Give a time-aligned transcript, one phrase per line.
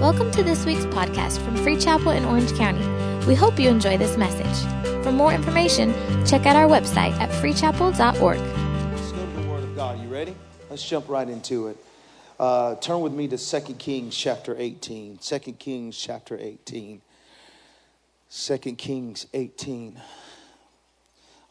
[0.00, 2.80] Welcome to this week's podcast from Free Chapel in Orange County.
[3.26, 5.04] We hope you enjoy this message.
[5.04, 5.92] For more information,
[6.24, 8.38] check out our website at freechapel.org.
[8.38, 10.00] Let's go to the Word of God.
[10.00, 10.34] You ready?
[10.70, 11.76] Let's jump right into it.
[12.38, 15.18] Uh, turn with me to 2 Kings chapter 18.
[15.18, 17.02] 2 Kings chapter 18.
[18.30, 20.00] 2 Kings 18.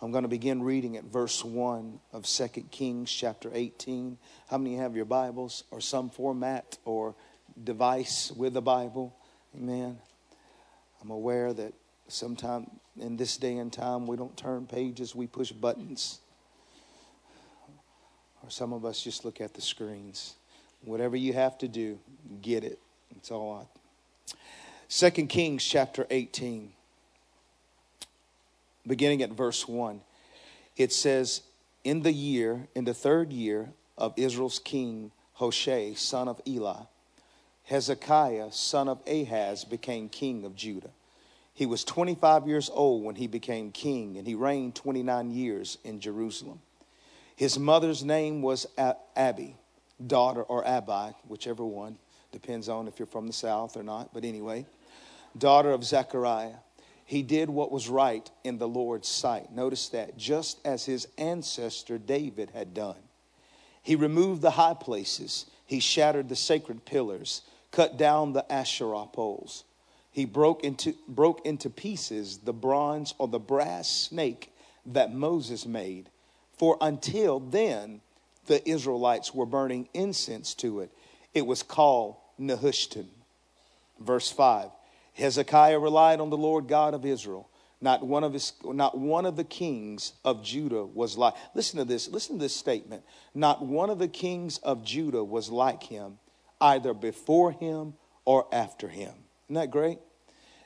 [0.01, 4.17] I'm going to begin reading at verse 1 of 2 Kings chapter 18.
[4.49, 7.13] How many have your Bibles or some format or
[7.63, 9.15] device with the Bible?
[9.55, 9.97] Amen.
[11.01, 11.73] I'm aware that
[12.07, 12.69] sometime
[12.99, 16.19] in this day and time we don't turn pages, we push buttons.
[18.43, 20.35] Or some of us just look at the screens.
[20.83, 21.99] Whatever you have to do,
[22.41, 22.79] get it.
[23.15, 24.35] It's all I.
[24.89, 26.71] 2 Kings chapter 18
[28.89, 30.01] beginning at verse 1,
[30.75, 31.41] it says,
[31.85, 36.87] In the year, in the third year of Israel's king Hoshea, son of Elah,
[37.69, 40.89] Hezekiah, son of Ahaz, became king of Judah.
[41.53, 45.99] He was 25 years old when he became king, and he reigned 29 years in
[45.99, 46.61] Jerusalem.
[47.35, 48.65] His mother's name was
[49.15, 49.55] Abi,
[50.05, 51.97] daughter or Abi, whichever one,
[52.31, 54.65] depends on if you're from the south or not, but anyway,
[55.37, 56.55] daughter of Zechariah
[57.09, 59.51] he did what was right in the Lord's sight.
[59.51, 63.01] Notice that, just as his ancestor David had done.
[63.81, 67.41] He removed the high places, he shattered the sacred pillars,
[67.71, 69.63] cut down the Asherah poles.
[70.11, 74.51] He broke into, broke into pieces the bronze or the brass snake
[74.85, 76.09] that Moses made.
[76.57, 78.01] For until then,
[78.47, 80.91] the Israelites were burning incense to it.
[81.33, 83.07] It was called Nehushtan.
[83.99, 84.71] Verse 5
[85.13, 87.49] Hezekiah relied on the Lord God of Israel.
[87.81, 91.33] Not one of his, not one of the kings of Judah was like.
[91.55, 92.09] Listen to this.
[92.09, 93.03] Listen to this statement.
[93.33, 96.17] Not one of the kings of Judah was like him,
[96.61, 97.93] either before him
[98.25, 99.13] or after him.
[99.45, 99.99] Isn't that great?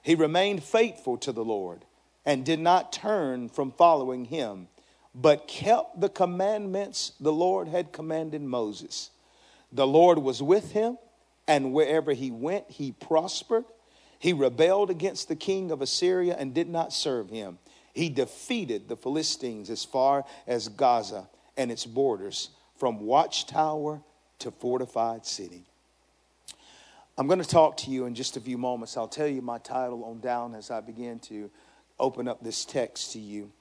[0.02, 1.86] He remained faithful to the Lord
[2.25, 4.67] and did not turn from following him,
[5.15, 9.11] but kept the commandments the Lord had commanded Moses.
[9.71, 10.98] The Lord was with him,
[11.48, 13.65] and wherever he went, he prospered.
[14.20, 17.59] He rebelled against the king of Assyria and did not serve him.
[17.93, 21.27] He defeated the Philistines as far as Gaza
[21.58, 24.02] and its borders, from watchtower
[24.39, 25.65] to fortified city.
[27.16, 28.98] I'm going to talk to you in just a few moments.
[28.98, 31.52] I'll tell you my title on down as I begin to
[32.00, 33.52] open up this text to you.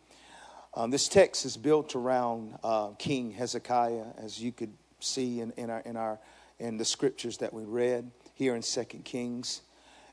[0.72, 5.68] Um, this text is built around uh, King Hezekiah, as you could see in, in,
[5.68, 6.18] our, in, our,
[6.58, 9.60] in the scriptures that we read here in Second Kings.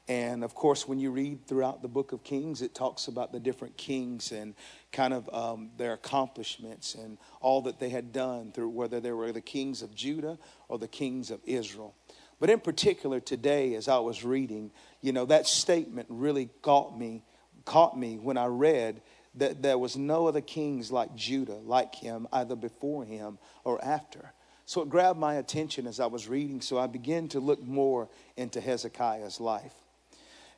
[0.10, 3.40] And of course, when you read throughout the book of Kings, it talks about the
[3.40, 4.54] different kings and
[4.92, 9.32] kind of um, their accomplishments and all that they had done through whether they were
[9.32, 11.96] the kings of Judah or the kings of Israel.
[12.40, 17.24] But in particular, today, as I was reading, you know, that statement really caught me,
[17.66, 19.02] caught me when I read
[19.36, 24.34] that there was no other kings like Judah, like him, either before him or after.
[24.66, 28.08] So it grabbed my attention as I was reading, so I began to look more
[28.38, 29.74] into Hezekiah's life.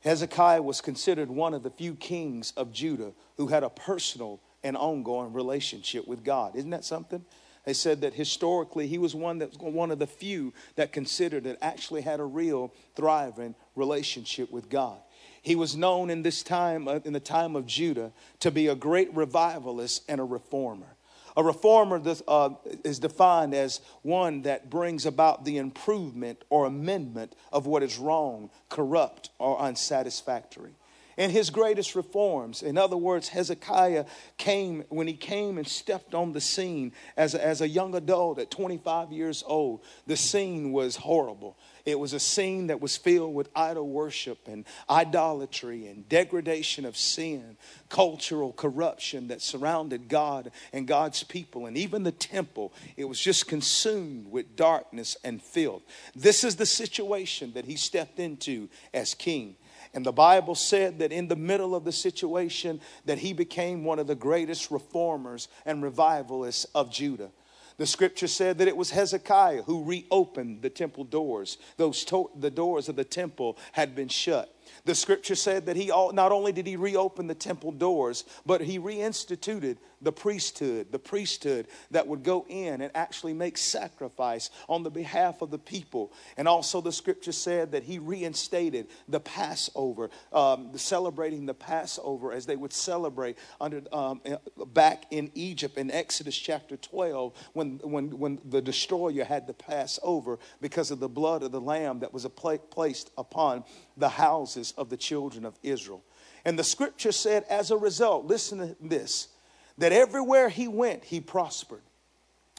[0.02, 4.76] Hezekiah was considered one of the few kings of Judah who had a personal and
[4.76, 6.56] ongoing relationship with God.
[6.56, 7.24] Isn't that something?
[7.66, 11.58] They said that historically he was one that one of the few that considered that
[11.62, 15.00] actually had a real thriving relationship with God.
[15.42, 19.14] He was known in this time, in the time of Judah, to be a great
[19.16, 20.96] revivalist and a reformer.
[21.38, 22.50] A reformer uh,
[22.84, 28.50] is defined as one that brings about the improvement or amendment of what is wrong,
[28.70, 30.74] corrupt, or unsatisfactory.
[31.22, 34.06] In his greatest reforms, in other words, Hezekiah
[34.40, 38.40] came, when he came and stepped on the scene as a, as a young adult
[38.40, 41.60] at 25 years old, the scene was horrible.
[41.86, 46.98] It was a scene that was filled with idol worship and idolatry and degradation of
[46.98, 47.56] sin,
[47.88, 52.74] cultural corruption that surrounded God and God's people, and even the temple.
[52.98, 55.84] It was just consumed with darkness and filth.
[56.16, 59.56] This is the situation that he stepped into as king.
[59.94, 64.00] And the Bible said that in the middle of the situation that he became one
[64.00, 67.32] of the greatest reformers and revivalists of Judah.
[67.78, 71.58] The scripture said that it was Hezekiah who reopened the temple doors.
[71.78, 74.56] Those to- the doors of the temple had been shut.
[74.86, 78.80] The scripture said that he not only did he reopen the temple doors, but he
[78.80, 84.90] reinstituted the priesthood, the priesthood that would go in and actually make sacrifice on the
[84.90, 86.12] behalf of the people.
[86.38, 92.46] And also, the scripture said that he reinstated the Passover, um, celebrating the Passover as
[92.46, 94.22] they would celebrate under um,
[94.68, 100.00] back in Egypt in Exodus chapter 12 when, when, when the destroyer had to pass
[100.02, 102.26] over because of the blood of the lamb that was
[102.72, 103.64] placed upon
[104.02, 106.04] the houses of the children of Israel.
[106.44, 109.30] And the scripture said, as a result, listen to this,
[109.78, 111.82] that everywhere he went, he prospered.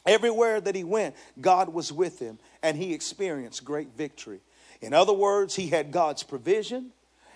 [0.05, 4.41] Everywhere that he went, God was with him and he experienced great victory.
[4.81, 6.91] In other words, he had God's provision,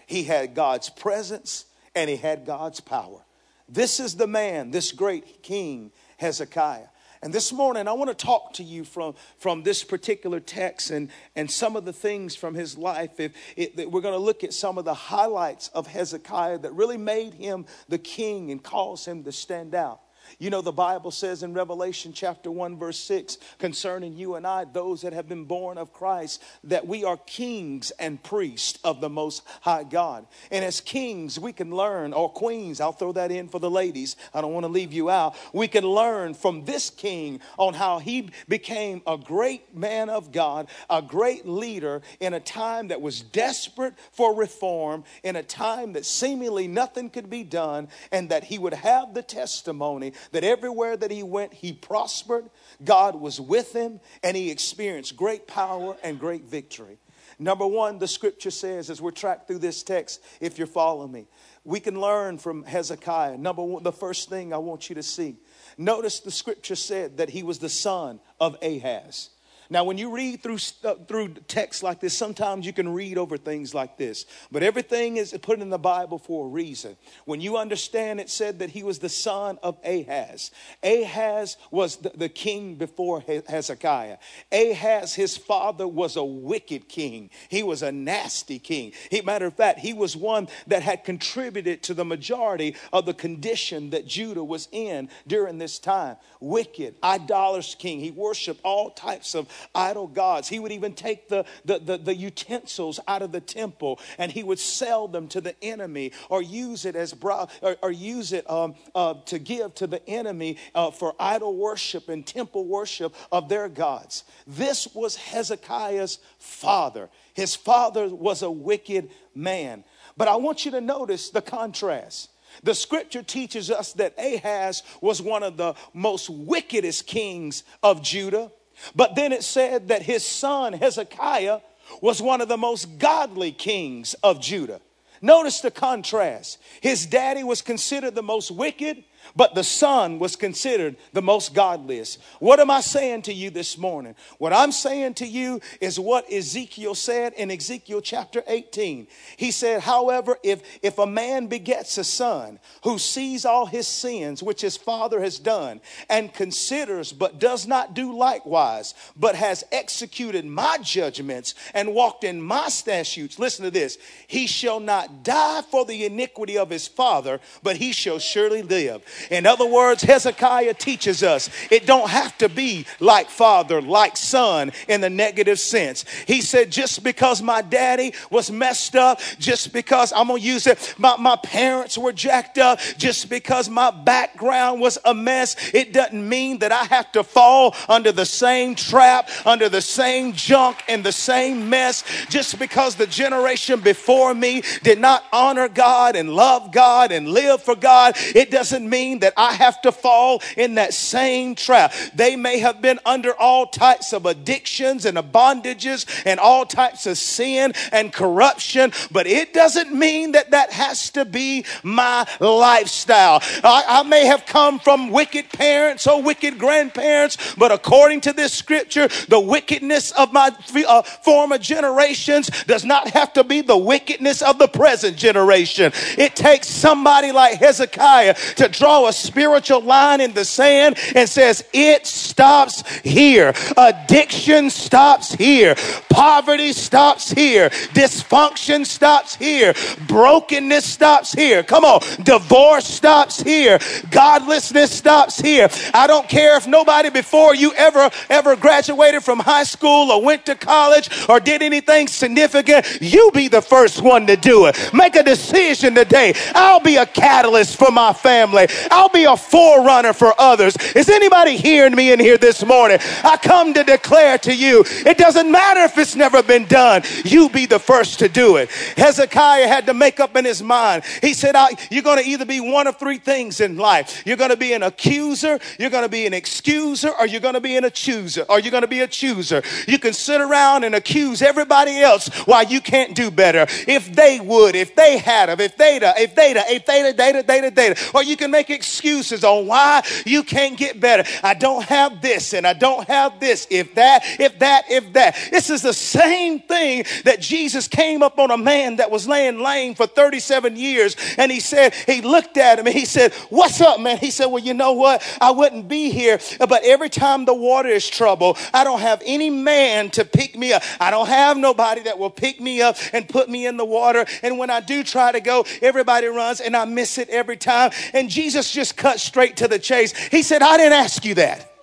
[0.06, 1.65] he had God's presence,
[1.95, 3.24] and he had God's power.
[3.69, 6.88] This is the man, this great king, Hezekiah.
[7.22, 11.10] And this morning, I want to talk to you from, from this particular text and,
[11.36, 13.19] and some of the things from his life.
[13.19, 16.98] If it, we're going to look at some of the highlights of Hezekiah that really
[16.98, 20.02] made him the king and caused him to stand out.
[20.39, 24.65] You know, the Bible says in Revelation chapter 1, verse 6, concerning you and I,
[24.65, 29.09] those that have been born of Christ, that we are kings and priests of the
[29.09, 30.27] Most High God.
[30.51, 34.15] And as kings, we can learn, or queens, I'll throw that in for the ladies.
[34.33, 35.35] I don't want to leave you out.
[35.53, 40.68] We can learn from this king on how he became a great man of God,
[40.89, 46.06] a great leader in a time that was desperate for reform, in a time that
[46.06, 51.12] seemingly nothing could be done, and that he would have the testimony that everywhere that
[51.12, 52.50] he went, he prospered,
[52.84, 56.98] God was with him, and he experienced great power and great victory.
[57.40, 61.28] Number one, the scripture says, as we're tracked through this text, if you're following me,
[61.64, 63.38] we can learn from Hezekiah.
[63.38, 65.36] Number one, the first thing I want you to see.
[65.78, 69.30] Notice the scripture said that he was the son of Ahaz.
[69.69, 73.38] Now, when you read through, uh, through texts like this, sometimes you can read over
[73.38, 74.25] things like this.
[74.52, 76.96] But everything is put in the Bible for a reason.
[77.25, 80.52] When you understand, it said that he was the son of Ahaz.
[80.84, 84.18] Ahaz was the, the king before Hezekiah.
[84.52, 87.30] Ahaz, his father, was a wicked king.
[87.50, 88.94] He was a nasty king.
[89.12, 93.14] He, matter of fact, he was one that had contributed to the majority of the
[93.14, 96.18] condition that Judah was in during this time.
[96.40, 98.00] Wicked, idolatrous king.
[98.00, 100.48] He worshiped all types of idol gods.
[100.48, 104.44] He would even take the, the, the, the utensils out of the temple and he
[104.44, 108.50] would sell them to the enemy or use it as bra- or, or use it
[108.50, 113.50] um, uh, to give to the enemy uh, for idol worship and temple worship of
[113.50, 114.24] their gods.
[114.45, 117.09] This was Hezekiah's father.
[117.33, 119.83] His father was a wicked man.
[120.15, 122.31] But I want you to notice the contrast.
[122.63, 128.51] The scripture teaches us that Ahaz was one of the most wickedest kings of Judah.
[128.95, 131.59] But then it said that his son Hezekiah
[132.01, 134.81] was one of the most godly kings of Judah.
[135.21, 136.59] Notice the contrast.
[136.81, 139.03] His daddy was considered the most wicked,
[139.35, 142.19] but the son was considered the most godliest.
[142.39, 144.15] What am I saying to you this morning?
[144.38, 149.07] What I'm saying to you is what Ezekiel said in Ezekiel chapter 18.
[149.38, 154.41] He said, however, if, if a man begets a son who sees all his sins,
[154.44, 160.45] which his father has done, and considers but does not do likewise, but has executed
[160.45, 163.97] my judgments and walked in my statutes, listen to this,
[164.27, 169.01] he shall not die for the iniquity of his father, but he shall surely live.
[169.31, 174.72] In other words, Hezekiah teaches us it don't have to be like father, like son
[174.88, 176.06] in the negative sense.
[176.25, 180.96] He said, just because my daddy was messed up, just because I'm gonna use it,
[180.98, 186.28] my, my parents were jacked up, just because my background was a mess, it doesn't
[186.28, 191.04] mean that I have to fall under the same trap, under the same junk, and
[191.04, 192.04] the same mess.
[192.30, 197.62] Just because the generation before me did not honor God and love God and live
[197.62, 201.94] for God, it doesn't mean mean that I have to fall in that same trap.
[202.16, 207.18] They may have been under all types of addictions and bondages and all types of
[207.18, 213.39] sin and corruption, but it doesn't mean that that has to be my lifestyle.
[213.63, 218.54] I, I may have come from wicked parents or wicked grandparents, but according to this
[218.54, 220.49] scripture, the wickedness of my
[220.87, 225.92] uh, former generations does not have to be the wickedness of the present generation.
[226.18, 231.61] It takes somebody like Hezekiah to draw a spiritual line in the sand and says,
[231.73, 233.53] it stops here.
[233.75, 235.75] Addiction stops here.
[236.09, 237.69] Poverty stops here.
[237.91, 239.73] Dysfunction stops here.
[240.07, 241.63] Brokenness stops here.
[241.63, 241.99] Come on.
[242.23, 243.77] Divorce stops here.
[244.09, 245.67] Godlessness stops here.
[245.94, 250.45] I don't care if nobody before you ever, ever graduated from high school or went
[250.45, 252.99] to college or did anything significant.
[253.01, 254.77] You be the first one to do it.
[254.94, 256.33] Make a decision today.
[256.56, 258.67] I'll be a catalyst for my family.
[258.92, 260.76] I'll be a forerunner for others.
[260.96, 263.00] Is anybody hearing me in here this morning?
[263.24, 267.04] I come to declare to you, it doesn't matter if it's never been done.
[267.24, 268.69] You be the first to do it.
[268.98, 271.04] Hezekiah had to make up in his mind.
[271.22, 271.56] He said,
[271.90, 274.24] you're going to either be one of three things in life.
[274.26, 277.56] You're going to be an accuser, you're going to be an excuser, or you're going
[277.56, 279.62] to be an accuser, or you're going to be a chooser.
[279.88, 283.66] You can sit around and accuse everybody else why you can't do better.
[283.88, 288.12] If they would, if they had if they'd, if they'd, if they'd, data, data, data.
[288.14, 291.24] Or you can make excuses on why you can't get better.
[291.44, 293.68] I don't have this and I don't have this.
[293.69, 295.36] If that, if that, if that.
[295.52, 299.59] This is the same thing that Jesus came up on a man that was laying
[299.59, 301.16] lame for 37 years.
[301.38, 304.18] And he said, he looked at him and he said, What's up, man?
[304.18, 305.24] He said, Well, you know what?
[305.40, 309.50] I wouldn't be here, but every time the water is trouble, I don't have any
[309.50, 310.83] man to pick me up.
[311.00, 314.26] I don't have nobody that will pick me up and put me in the water.
[314.42, 317.92] And when I do try to go, everybody runs and I miss it every time.
[318.14, 320.16] And Jesus just cut straight to the chase.
[320.28, 321.77] He said, I didn't ask you that.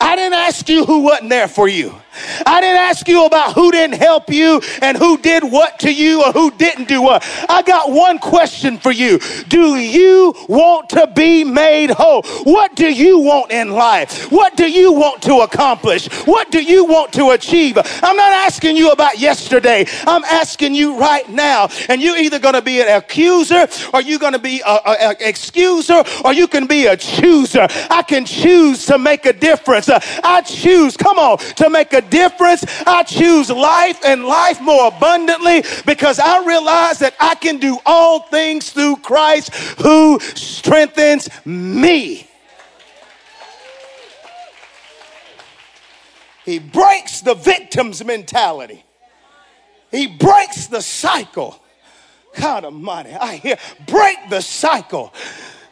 [0.00, 1.94] I didn't ask you who wasn't there for you.
[2.46, 6.24] I didn't ask you about who didn't help you and who did what to you
[6.24, 7.22] or who didn't do what.
[7.48, 9.18] I got one question for you.
[9.48, 12.22] Do you want to be made whole?
[12.44, 14.30] What do you want in life?
[14.32, 16.06] What do you want to accomplish?
[16.26, 17.76] What do you want to achieve?
[17.76, 19.86] I'm not asking you about yesterday.
[20.06, 21.68] I'm asking you right now.
[21.88, 26.24] And you're either going to be an accuser or you're going to be an excuser
[26.24, 27.66] or you can be a chooser.
[27.90, 29.75] I can choose to make a difference.
[29.76, 32.64] Uh, I choose, come on, to make a difference.
[32.86, 38.20] I choose life and life more abundantly because I realize that I can do all
[38.20, 42.28] things through Christ who strengthens me.
[46.44, 48.84] He breaks the victim's mentality.
[49.90, 51.60] He breaks the cycle.
[52.38, 53.56] God Almighty, I hear
[53.86, 55.12] break the cycle.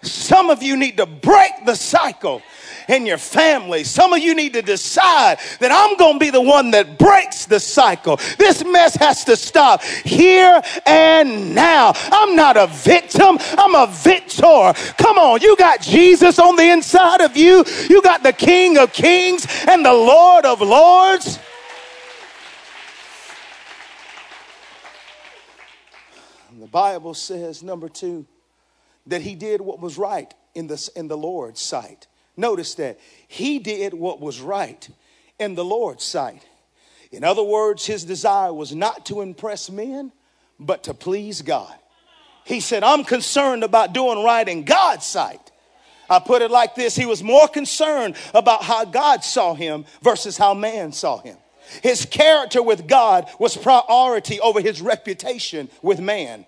[0.02, 2.42] Some of you need to break the cycle
[2.88, 3.84] in your family.
[3.84, 7.46] Some of you need to decide that I'm going to be the one that breaks
[7.46, 8.16] the cycle.
[8.38, 11.92] This mess has to stop here and now.
[12.12, 14.72] I'm not a victim, I'm a victor.
[14.98, 18.92] Come on, you got Jesus on the inside of you, you got the King of
[18.92, 21.38] Kings and the Lord of Lords.
[26.58, 28.26] The Bible says, number two,
[29.06, 32.06] that he did what was right in the, in the Lord's sight.
[32.36, 32.98] Notice that
[33.28, 34.88] he did what was right
[35.38, 36.44] in the Lord's sight.
[37.12, 40.12] In other words, his desire was not to impress men,
[40.58, 41.74] but to please God.
[42.44, 45.52] He said, I'm concerned about doing right in God's sight.
[46.10, 50.36] I put it like this He was more concerned about how God saw him versus
[50.36, 51.36] how man saw him.
[51.82, 56.44] His character with God was priority over his reputation with man.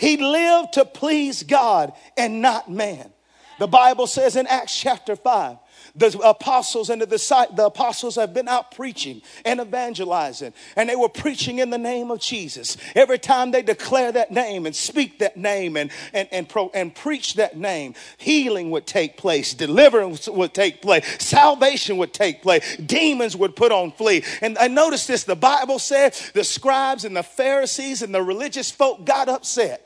[0.00, 3.12] He lived to please God and not man.
[3.58, 5.58] The Bible says in Acts chapter 5,
[5.94, 11.08] the apostles and the, the apostles have been out preaching and evangelizing, and they were
[11.08, 12.76] preaching in the name of Jesus.
[12.94, 16.94] Every time they declare that name and speak that name and, and, and, pro, and
[16.94, 22.76] preach that name, healing would take place, deliverance would take place, salvation would take place,
[22.76, 24.24] demons would put on flee.
[24.40, 28.70] And I noticed this the Bible said the scribes and the Pharisees and the religious
[28.70, 29.84] folk got upset.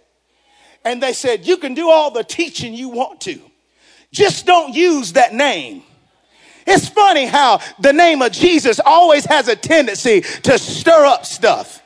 [0.85, 3.41] And they said, You can do all the teaching you want to
[4.13, 5.83] just don't use that name.
[6.67, 11.83] It's funny how the name of Jesus always has a tendency to stir up stuff.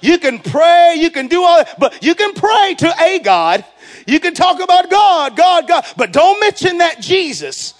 [0.00, 3.64] You can pray, you can do all that, but you can pray to a God.
[4.06, 7.74] You can talk about God, God, God, but don't mention that Jesus.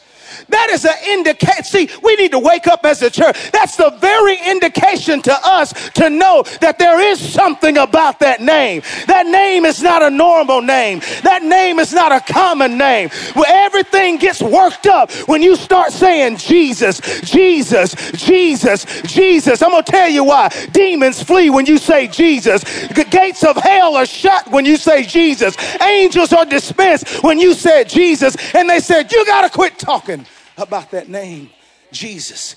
[0.48, 1.64] That is an indication.
[1.64, 3.50] See, we need to wake up as a church.
[3.52, 8.82] That's the very indication to us to know that there is something about that name.
[9.06, 11.00] That name is not a normal name.
[11.22, 13.10] That name is not a common name.
[13.34, 19.62] Where everything gets worked up when you start saying Jesus, Jesus, Jesus, Jesus.
[19.62, 20.48] I'm to tell you why.
[20.72, 22.62] Demons flee when you say Jesus.
[22.88, 25.56] The gates of hell are shut when you say Jesus.
[25.80, 28.36] Angels are dismissed when you said Jesus.
[28.54, 30.25] And they said, You got to quit talking
[30.56, 31.50] about that name,
[31.92, 32.56] Jesus.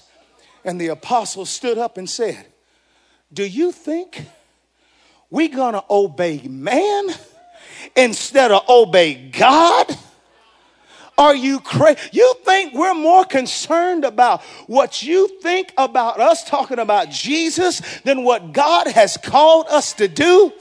[0.63, 2.45] And the apostles stood up and said,
[3.31, 4.25] Do you think
[5.29, 7.09] we're gonna obey man
[7.95, 9.97] instead of obey God?
[11.19, 11.99] Are you crazy?
[12.13, 18.23] You think we're more concerned about what you think about us talking about Jesus than
[18.23, 20.53] what God has called us to do?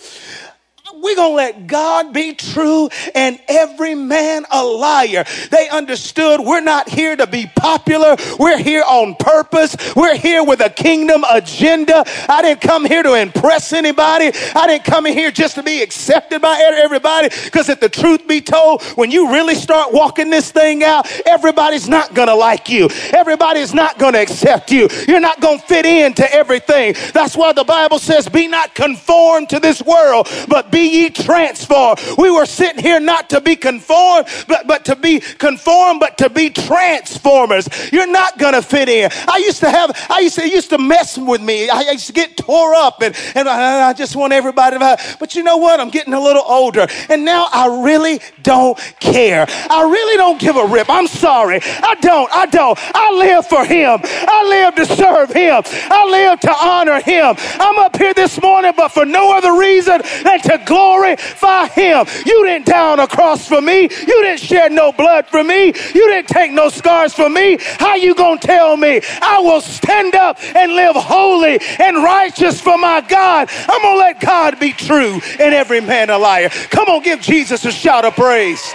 [0.94, 5.24] We're going to let God be true and every man a liar.
[5.50, 8.16] They understood we're not here to be popular.
[8.38, 9.76] We're here on purpose.
[9.94, 12.04] We're here with a kingdom agenda.
[12.28, 14.30] I didn't come here to impress anybody.
[14.54, 17.28] I didn't come in here just to be accepted by everybody.
[17.44, 21.88] Because if the truth be told, when you really start walking this thing out, everybody's
[21.88, 22.88] not going to like you.
[23.12, 24.88] Everybody's not going to accept you.
[25.06, 26.94] You're not going to fit into everything.
[27.12, 32.00] That's why the Bible says, be not conformed to this world, but be ye transformed.
[32.16, 36.30] We were sitting here not to be conformed, but, but to be conformed, but to
[36.30, 37.68] be transformers.
[37.92, 39.10] You're not going to fit in.
[39.26, 41.68] I used to have, I used to, used to mess with me.
[41.68, 45.34] I used to get tore up and, and I, I just want everybody to, but
[45.34, 45.80] you know what?
[45.80, 49.46] I'm getting a little older and now I really don't care.
[49.48, 50.88] I really don't give a rip.
[50.88, 51.60] I'm sorry.
[51.62, 52.30] I don't.
[52.32, 52.78] I don't.
[52.94, 54.00] I live for him.
[54.02, 55.62] I live to serve him.
[55.66, 57.34] I live to honor him.
[57.38, 62.06] I'm up here this morning, but for no other reason than to glorify him.
[62.26, 63.82] You didn't die on a cross for me.
[63.82, 65.66] You didn't shed no blood for me.
[65.66, 67.56] You didn't take no scars for me.
[67.60, 72.76] How you gonna tell me I will stand up and live holy and righteous for
[72.78, 73.48] my God?
[73.68, 76.50] I'm gonna let God be true and every man a liar.
[76.70, 78.74] Come on, give Jesus a shout of praise.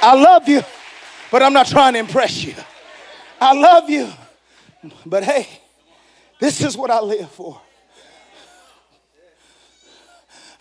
[0.00, 0.62] I love you,
[1.30, 2.54] but I'm not trying to impress you.
[3.40, 4.08] I love you,
[5.04, 5.48] but hey,
[6.38, 7.60] this is what I live for.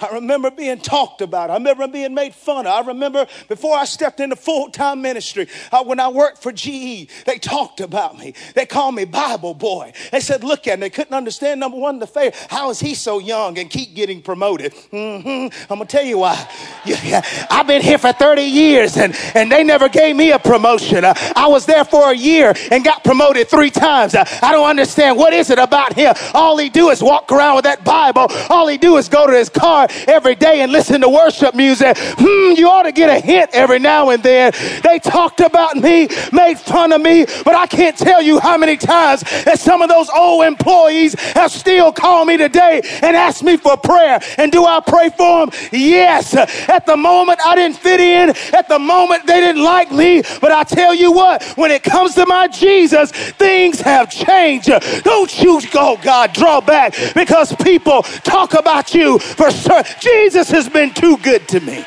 [0.04, 1.50] I remember being talked about.
[1.50, 2.74] I remember being made fun of.
[2.74, 7.08] I remember before I stepped into full time ministry, uh, when I worked for GE,
[7.26, 8.34] they talked about me.
[8.54, 9.94] They called me Bible boy.
[10.12, 10.80] They said, look at him.
[10.82, 12.48] They couldn't understand, number one, the faith.
[12.50, 14.74] How is he so young and keep getting promoted?
[14.74, 15.72] Mm-hmm.
[15.72, 16.34] I'm going to tell you why.
[16.86, 17.48] Yeah, yeah.
[17.50, 21.06] I've been here for 30 years and, and they never gave me a promotion.
[21.06, 24.14] Uh, I was there for a year and got promoted three times.
[24.14, 25.18] Uh, I don't understand.
[25.18, 26.14] What is it about him?
[26.34, 28.28] All he do is walk around with that Bible.
[28.50, 31.98] All he do is go to his car every day and listen to worship music.
[31.98, 34.54] Hmm, you ought to get a hint every now and then.
[34.84, 38.78] They talked about me, made fun of me, but I can't tell you how many
[38.78, 43.58] times that some of those old employees have still called me today and asked me
[43.58, 44.20] for prayer.
[44.38, 45.70] And do I pray for them?
[45.72, 46.36] Yes.
[46.70, 48.30] At the moment, I didn't fit in.
[48.54, 50.22] At the moment, they didn't like me.
[50.42, 54.72] But I tell you what, when it comes to my Jesus, things have changed.
[55.04, 59.52] Don't you go, God, draw back because people talk about you for
[60.00, 61.86] Jesus has been too good to me.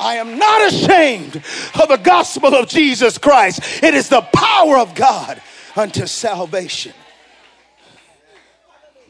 [0.00, 3.82] I am not ashamed of the gospel of Jesus Christ.
[3.82, 5.40] It is the power of God
[5.76, 6.92] unto salvation.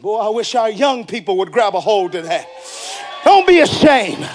[0.01, 2.47] Boy, I wish our young people would grab a hold of that.
[3.25, 4.29] Don't be ashamed.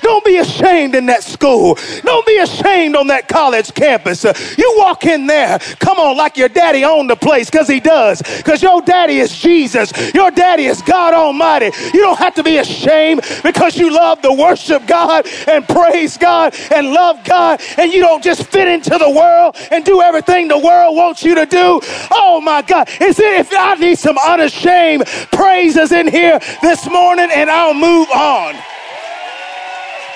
[0.00, 1.78] Don't be ashamed in that school.
[2.02, 4.24] Don't be ashamed on that college campus.
[4.24, 7.80] Uh, you walk in there, come on, like your daddy owned the place, because he
[7.80, 8.22] does.
[8.38, 9.92] Because your daddy is Jesus.
[10.14, 11.70] Your daddy is God Almighty.
[11.94, 16.54] You don't have to be ashamed because you love to worship God and praise God
[16.72, 20.58] and love God, and you don't just fit into the world and do everything the
[20.58, 21.80] world wants you to do.
[22.10, 22.88] Oh my God.
[23.00, 28.08] Is it if I need some unashamed praises in here this morning and I'll move
[28.10, 28.54] on.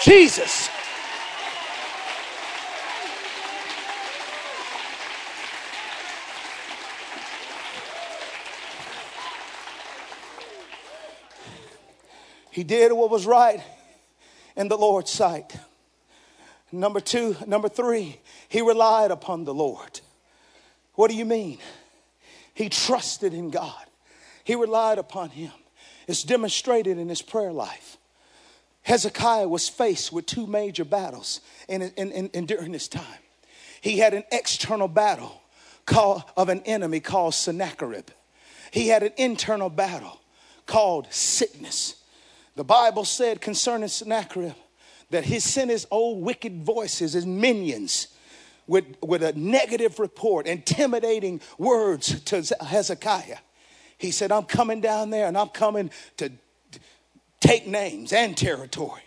[0.03, 0.69] Jesus.
[12.51, 13.63] He did what was right
[14.57, 15.55] in the Lord's sight.
[16.73, 20.01] Number two, number three, he relied upon the Lord.
[20.95, 21.59] What do you mean?
[22.55, 23.85] He trusted in God.
[24.43, 25.53] He relied upon him.
[26.07, 27.99] It's demonstrated in his prayer life.
[28.87, 33.19] Hezekiah was faced with two major battles in, in, in, in during this time.
[33.81, 35.43] He had an external battle
[35.87, 38.11] called, of an enemy called Sennacherib.
[38.71, 40.21] He had an internal battle
[40.67, 41.97] called sickness.
[42.55, 44.55] The Bible said concerning Sennacherib
[45.11, 48.07] that he sent his old wicked voices, his minions,
[48.69, 53.39] with, with a negative report, intimidating words to Hezekiah.
[53.99, 56.31] He said, I'm coming down there and I'm coming to
[57.41, 59.03] take names and territory.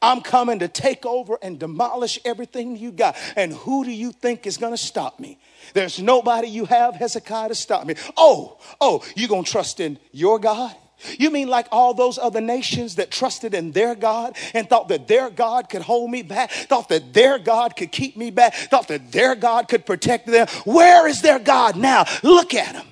[0.00, 3.16] I'm coming to take over and demolish everything you got.
[3.36, 5.38] And who do you think is going to stop me?
[5.74, 7.94] There's nobody you have, Hezekiah, to stop me.
[8.16, 10.74] Oh, oh, you going to trust in your God?
[11.18, 15.06] You mean like all those other nations that trusted in their God and thought that
[15.06, 18.88] their God could hold me back, thought that their God could keep me back, thought
[18.88, 20.48] that their God could protect them?
[20.64, 22.04] Where is their God now?
[22.22, 22.86] Look at him.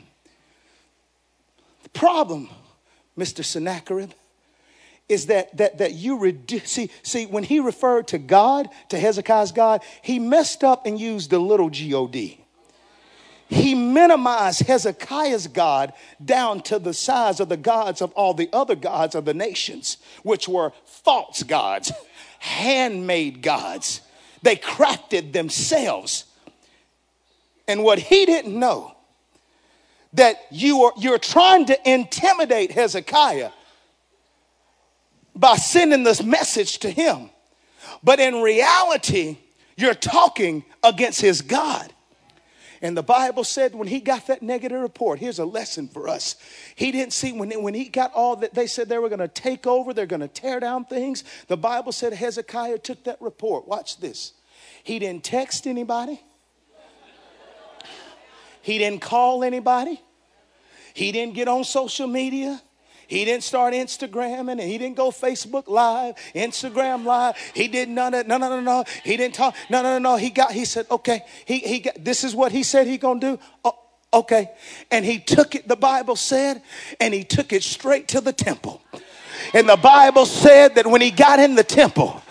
[1.83, 2.49] The problem,
[3.19, 3.45] Mr.
[3.45, 4.13] Sennacherib,
[5.09, 9.53] is that that that you reduce see see when he referred to God to Hezekiah's
[9.53, 12.41] God, he messed up and used the little God.
[13.49, 15.93] He minimized Hezekiah's God
[16.25, 19.99] down to the size of the gods of all the other gods of the nations,
[20.25, 21.93] which were false gods,
[22.41, 24.01] handmade gods.
[24.43, 26.25] They crafted themselves.
[27.69, 28.97] And what he didn't know
[30.13, 33.51] that you are you're trying to intimidate Hezekiah
[35.37, 37.31] by sending this message to him.
[38.03, 39.39] But in reality,
[39.77, 41.93] you're talking against his God.
[42.83, 46.37] And the Bible said when he got that negative report, here's a lesson for us.
[46.75, 49.29] He didn't see when, when he got all that they said they were going to
[49.29, 51.25] take over, they're going to tear down things.
[51.49, 53.67] The Bible said Hezekiah took that report.
[53.67, 54.35] Watch this.
[54.85, 56.21] He didn't text anybody,
[58.63, 60.01] he didn't call anybody,
[60.95, 62.61] he didn't get on social media.
[63.09, 67.37] He didn't start Instagram and he didn't go Facebook Live, Instagram Live.
[67.55, 68.85] He did none of no no no no.
[69.05, 69.55] He didn't talk.
[69.71, 70.17] No no no no.
[70.17, 70.53] He got.
[70.53, 71.23] He said, okay.
[71.45, 72.03] He he got.
[72.03, 73.39] This is what he said he gonna do.
[73.65, 73.79] Oh,
[74.13, 74.51] okay.
[74.91, 75.69] And he took it.
[75.69, 76.63] The Bible said,
[77.01, 78.83] and he took it straight to the temple.
[79.55, 82.23] And the Bible said that when he got in the temple,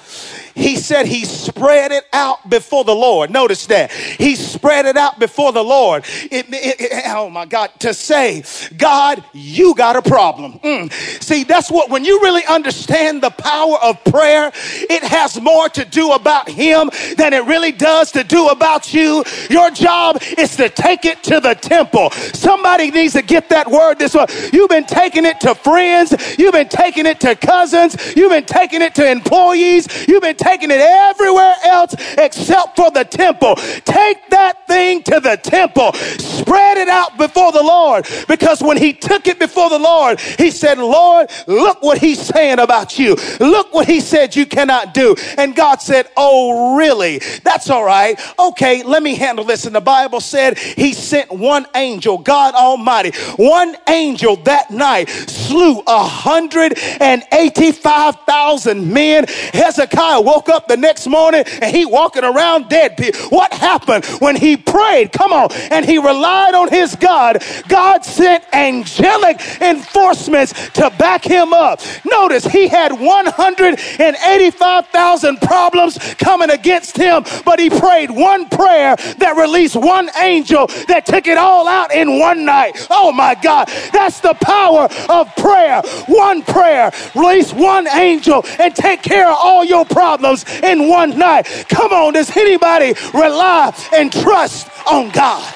[0.55, 3.29] he said he spread it out before the Lord.
[3.29, 3.91] Notice that.
[3.91, 6.05] He spread it out before the Lord.
[6.31, 8.43] It, it, it, oh my God, to say,
[8.77, 10.59] God, you got a problem.
[10.59, 10.91] Mm.
[11.21, 15.83] See, that's what, when you really understand the power of prayer, it has more to
[15.83, 19.25] do about Him than it really does to do about you.
[19.49, 22.11] Your job is to take it to the temple.
[22.11, 24.25] Somebody needs to get that word this way.
[24.53, 28.81] You've been taking it to friends, you've been taking it to cousins, you've been taking
[28.81, 33.55] it to employees, you've been taking it everywhere else except for the temple.
[33.83, 35.93] Take that thing to the temple.
[35.93, 38.07] Spread it out before the Lord.
[38.27, 42.59] Because when he took it before the Lord, he said, Lord, look what he's saying
[42.59, 43.15] about you.
[43.39, 45.15] Look what he said you cannot do.
[45.37, 47.19] And God said, Oh, really?
[47.43, 48.19] That's all right.
[48.37, 49.65] Okay, let me handle this.
[49.65, 55.81] And the Bible said he sent one angel, God Almighty, one angel that night slew
[55.87, 59.25] a hundred and eighty-five thousand men.
[59.53, 62.99] Hezekiah woke up the next morning and he walking around dead.
[63.29, 65.13] What happened when he prayed?
[65.13, 65.47] Come on.
[65.71, 67.41] And he relied on his God.
[67.69, 71.79] God sent angelic enforcements to back him up.
[72.03, 79.77] Notice he had 185,000 problems coming against him, but he prayed one prayer that released
[79.77, 82.87] one angel that took it all out in one night.
[82.89, 83.69] Oh my God.
[83.93, 85.81] That's the power of prayer.
[86.07, 91.17] One prayer, release one angel and take care of all your problems problems in one
[91.17, 91.43] night.
[91.69, 95.53] Come on, does anybody rely and trust on God?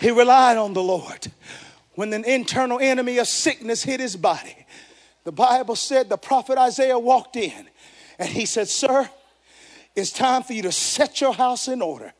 [0.00, 1.26] He relied on the Lord.
[1.94, 4.66] When an internal enemy of sickness hit his body,
[5.24, 7.66] the Bible said the prophet Isaiah walked in
[8.18, 9.08] and he said, Sir,
[9.94, 12.12] it's time for you to set your house in order.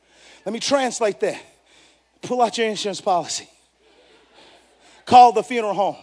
[0.46, 1.40] Let me translate that.
[2.22, 3.48] Pull out your insurance policy.
[5.06, 5.96] Call the funeral home.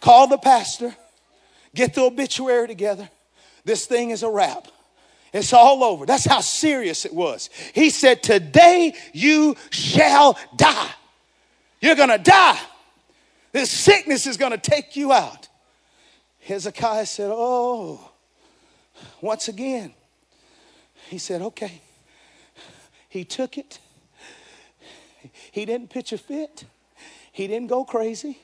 [0.00, 0.94] Call the pastor.
[1.74, 3.08] Get the obituary together.
[3.64, 4.68] This thing is a wrap.
[5.32, 6.06] It's all over.
[6.06, 7.50] That's how serious it was.
[7.74, 10.90] He said, Today you shall die.
[11.80, 12.58] You're going to die.
[13.52, 15.48] This sickness is going to take you out.
[16.40, 18.10] Hezekiah said, Oh,
[19.20, 19.94] once again.
[21.08, 21.82] He said, Okay.
[23.08, 23.78] He took it.
[25.50, 26.64] He didn't pitch a fit.
[27.38, 28.36] He didn't go crazy.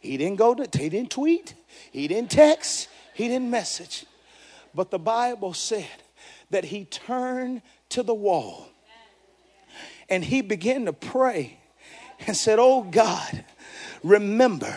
[0.00, 1.54] He didn't go to, he didn't tweet.
[1.92, 2.88] He didn't text.
[3.14, 4.04] He didn't message.
[4.74, 6.02] But the Bible said
[6.50, 8.66] that he turned to the wall
[10.08, 11.60] and he began to pray
[12.26, 13.44] and said, Oh God,
[14.08, 14.74] remember.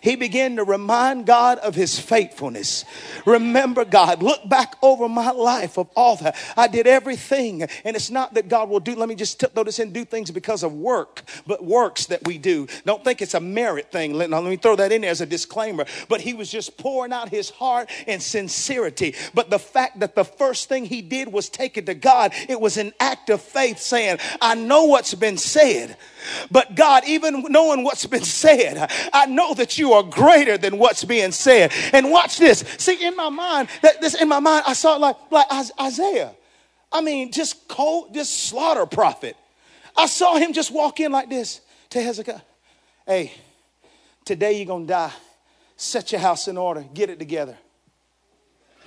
[0.00, 2.84] He began to remind God of his faithfulness.
[3.26, 6.36] Remember, God, look back over my life of all that.
[6.56, 7.62] I did everything.
[7.62, 10.30] And it's not that God will do, let me just throw this in, do things
[10.30, 12.66] because of work, but works that we do.
[12.84, 14.14] Don't think it's a merit thing.
[14.14, 15.84] Let, let me throw that in there as a disclaimer.
[16.08, 19.14] But he was just pouring out his heart in sincerity.
[19.34, 22.60] But the fact that the first thing he did was take it to God, it
[22.60, 25.96] was an act of faith saying, I know what's been said,
[26.50, 28.71] but God, even knowing what's been said,
[29.12, 31.72] I know that you are greater than what's being said.
[31.92, 32.60] And watch this.
[32.78, 35.46] See, in my mind, that this in my mind, I saw like like
[35.80, 36.34] Isaiah.
[36.90, 39.36] I mean, just cold, just slaughter prophet.
[39.96, 42.40] I saw him just walk in like this to Hezekiah.
[43.06, 43.32] Hey,
[44.24, 45.12] today you're gonna die.
[45.76, 47.56] Set your house in order, get it together.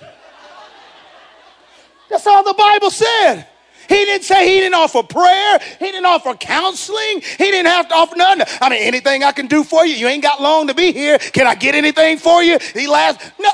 [2.08, 3.46] That's all the Bible said.
[3.88, 5.58] He didn't say he didn't offer prayer.
[5.78, 7.20] He didn't offer counseling.
[7.20, 8.46] He didn't have to offer nothing.
[8.60, 9.94] I mean, anything I can do for you.
[9.94, 11.18] You ain't got long to be here.
[11.18, 12.58] Can I get anything for you?
[12.74, 13.38] He laughed.
[13.38, 13.50] No.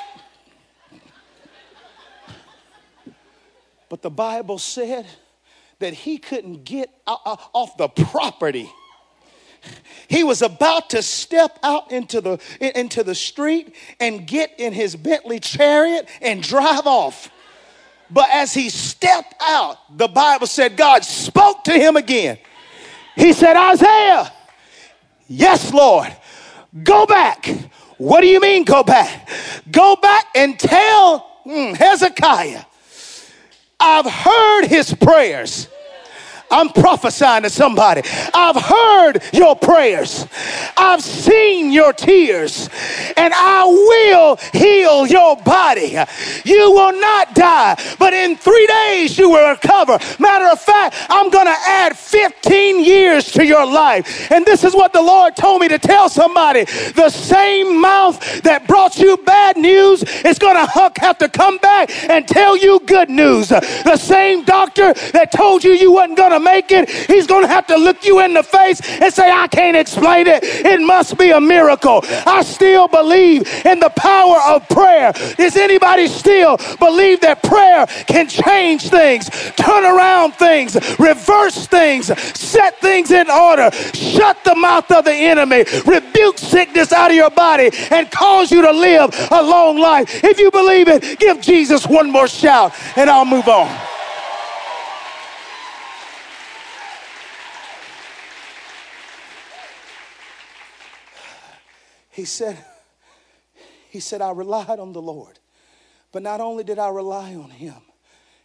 [3.89, 5.07] But the Bible said
[5.79, 8.71] that he couldn't get off the property.
[10.09, 14.97] He was about to step out into the, into the street and get in his
[14.97, 17.31] Bentley chariot and drive off.
[18.13, 22.39] But as he stepped out, the Bible said God spoke to him again.
[23.17, 24.31] He said, Isaiah,
[25.29, 26.15] yes, Lord,
[26.83, 27.47] go back.
[27.97, 29.29] What do you mean, go back?
[29.71, 32.65] Go back and tell hmm, Hezekiah,
[33.81, 35.69] I've heard his prayers.
[36.53, 38.03] I'm prophesying to somebody.
[38.35, 40.27] I've heard your prayers.
[40.77, 42.69] I've seen your tears
[43.17, 45.97] and I will heal your body.
[46.45, 49.99] You will not die, but in three days you will recover.
[50.19, 54.31] Matter of fact, I'm going to add 15 years to your life.
[54.31, 56.65] And this is what the Lord told me to tell somebody.
[56.65, 61.91] The same mouth that brought you bad news is going to have to come back
[62.11, 63.49] and tell you good news.
[63.49, 67.49] The same doctor that told you you wasn't going to make it, he's going to
[67.49, 70.43] have to look you in the face and say, I can't explain it.
[70.43, 72.01] It must be a miracle.
[72.27, 75.13] I still believe in the power of prayer.
[75.37, 82.07] Does anybody still believe that prayer can change things, turn around things, reverse things,
[82.39, 87.31] set things in order, shut the mouth of the enemy, rebuke sickness out of your
[87.31, 90.25] body, and cause you to live a long life?
[90.25, 93.92] If you believe it, give Jesus one more shout and I'll move on.
[102.13, 102.59] He said,
[103.89, 105.39] he said, I relied on the Lord.
[106.13, 107.81] But not only did I rely on him,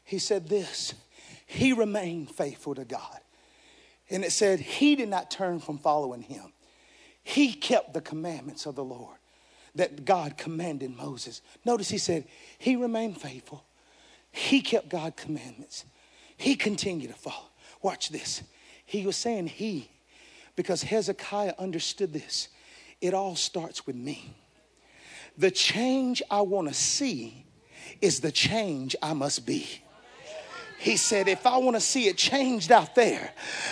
[0.03, 0.93] he said this,
[1.45, 3.19] he remained faithful to God.
[4.09, 6.53] And it said, he did not turn from following him.
[7.23, 9.17] He kept the commandments of the Lord
[9.75, 11.41] that God commanded Moses.
[11.65, 12.25] Notice he said,
[12.57, 13.65] he remained faithful.
[14.31, 15.83] He kept God's commandments.
[16.37, 17.49] He continued to follow.
[17.81, 18.43] Watch this.
[18.85, 19.91] He was saying he
[20.55, 22.47] because Hezekiah understood this.
[23.01, 24.35] It all starts with me.
[25.37, 27.45] The change I want to see
[28.01, 29.67] is the change I must be.
[30.79, 33.31] He said, if I want to see it changed out there,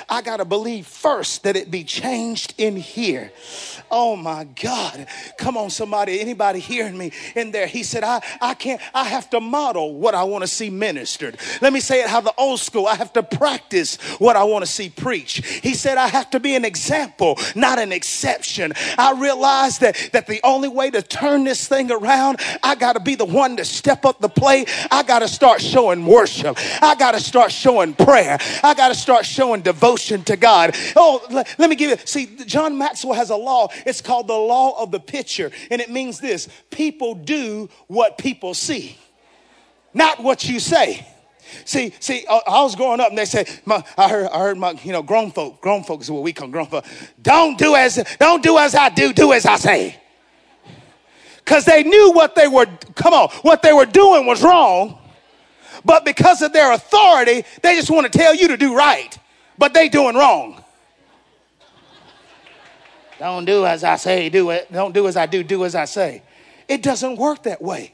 [0.09, 3.31] I got to believe first that it be changed in here.
[3.91, 5.05] Oh my God.
[5.37, 7.67] Come on, somebody, anybody hearing me in there?
[7.67, 11.37] He said, I, I can't, I have to model what I want to see ministered.
[11.61, 14.65] Let me say it how the old school, I have to practice what I want
[14.65, 15.45] to see preached.
[15.45, 18.73] He said, I have to be an example, not an exception.
[18.97, 22.99] I realized that, that the only way to turn this thing around, I got to
[22.99, 24.69] be the one to step up the plate.
[24.89, 26.57] I got to start showing worship.
[26.81, 28.37] I I got to start showing prayer.
[28.63, 30.77] I got to start showing devotion to God.
[30.95, 33.67] Oh, let, let me give you, see, John Maxwell has a law.
[33.85, 35.51] It's called the law of the picture.
[35.69, 38.97] And it means this people do what people see,
[39.93, 41.05] not what you say.
[41.65, 44.57] See, see, uh, I was growing up and they said, my, I heard, I heard
[44.57, 46.85] my, you know, grown folk, grown folks is what we call grown folk.
[47.21, 49.99] Don't do as, don't do as I do, do as I say.
[51.43, 55.01] Cause they knew what they were, come on, what they were doing was wrong.
[55.85, 59.17] But because of their authority, they just want to tell you to do right,
[59.57, 60.63] but they doing wrong.
[63.19, 64.71] Don't do as I say, do it.
[64.73, 66.23] Don't do as I do, do as I say.
[66.67, 67.93] It doesn't work that way.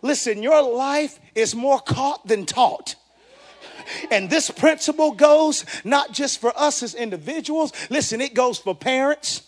[0.00, 2.94] Listen, your life is more caught than taught.
[4.10, 9.42] And this principle goes not just for us as individuals, listen, it goes for parents.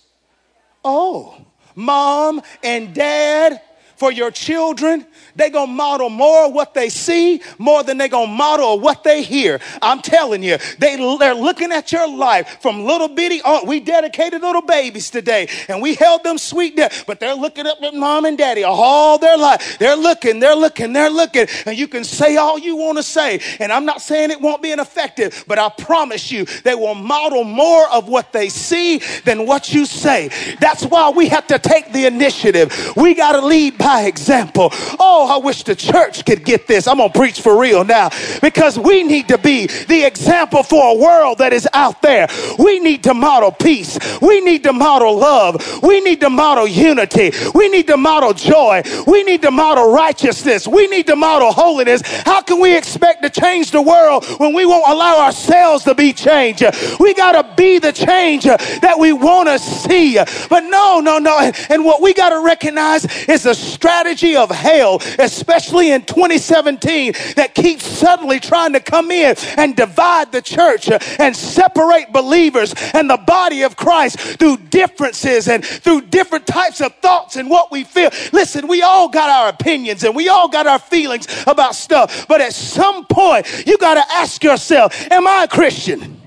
[0.84, 3.60] Oh, mom and dad,
[3.96, 8.32] for your children, they gonna model more of what they see more than they gonna
[8.32, 9.60] model what they hear.
[9.82, 14.42] I'm telling you, they, they're looking at your life from little bitty, oh, we dedicated
[14.42, 18.36] little babies today and we held them sweet, but they're looking up at mom and
[18.36, 19.78] daddy all their life.
[19.78, 23.40] They're looking, they're looking, they're looking, and you can say all you wanna say.
[23.60, 27.44] And I'm not saying it won't be ineffective, but I promise you, they will model
[27.44, 30.28] more of what they see than what you say.
[30.60, 32.94] That's why we have to take the initiative.
[32.96, 34.70] We gotta lead by example.
[34.98, 36.88] Oh, I wish the church could get this.
[36.88, 38.10] I'm going to preach for real now
[38.42, 42.26] because we need to be the example for a world that is out there.
[42.58, 43.96] We need to model peace.
[44.20, 45.62] We need to model love.
[45.84, 47.30] We need to model unity.
[47.54, 48.82] We need to model joy.
[49.06, 50.66] We need to model righteousness.
[50.66, 52.02] We need to model holiness.
[52.24, 56.12] How can we expect to change the world when we won't allow ourselves to be
[56.12, 56.64] changed?
[56.98, 60.16] We got to be the change that we want to see.
[60.50, 61.52] But no, no, no.
[61.70, 67.54] And what we got to recognize is the strategy of hell, especially in 2017, that
[67.54, 73.18] keeps suddenly trying to come in and divide the church and separate believers and the
[73.18, 78.10] body of Christ through differences and through different types of thoughts and what we feel.
[78.32, 82.40] Listen, we all got our opinions and we all got our feelings about stuff, but
[82.40, 86.22] at some point, you got to ask yourself, Am I a Christian?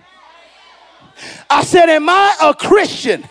[1.49, 3.23] I said, Am I a Christian?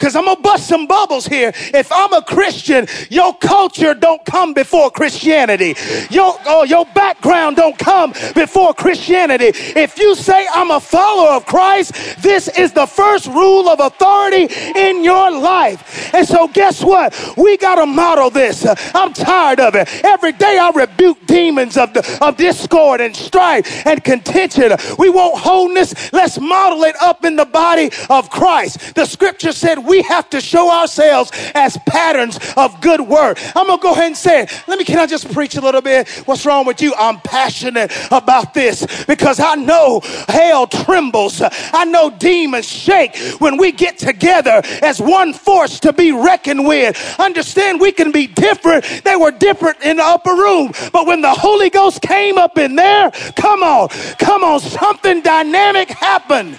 [0.00, 1.52] Because I'm gonna bust some bubbles here.
[1.74, 5.74] If I'm a Christian, your culture don't come before Christianity.
[6.10, 9.52] Your oh, your background don't come before Christianity.
[9.54, 14.48] If you say I'm a follower of Christ, this is the first rule of authority
[14.74, 16.14] in your life.
[16.14, 17.14] And so guess what?
[17.36, 18.66] We gotta model this.
[18.94, 19.86] I'm tired of it.
[20.02, 24.72] Every day I rebuke demons of the, of discord and strife and contention.
[24.98, 26.10] We want wholeness.
[26.10, 28.94] Let's model it up in the body of Christ.
[28.94, 33.38] The scripture said we have to show ourselves as patterns of good work.
[33.56, 34.62] I'm to go ahead and say it.
[34.68, 36.08] Let me, can I just preach a little bit?
[36.26, 36.94] What's wrong with you?
[36.96, 41.42] I'm passionate about this because I know hell trembles.
[41.42, 46.96] I know demons shake when we get together as one force to be reckoned with.
[47.18, 48.84] Understand we can be different.
[49.04, 52.76] They were different in the upper room, but when the Holy Ghost came up in
[52.76, 56.58] there, come on, come on, something dynamic happened.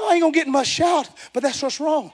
[0.00, 2.12] No, I ain't gonna get much shout, but that's what's wrong.